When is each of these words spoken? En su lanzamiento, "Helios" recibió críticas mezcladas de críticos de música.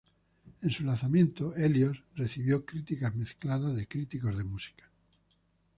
En 0.63 0.71
su 0.71 0.83
lanzamiento, 0.83 1.53
"Helios" 1.55 2.01
recibió 2.15 2.65
críticas 2.65 3.13
mezcladas 3.15 3.75
de 3.75 3.85
críticos 3.87 4.35
de 4.35 4.43
música. 4.43 4.89